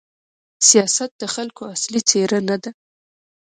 [0.67, 2.71] سیاست د خلکو اصلي څېره نه ده.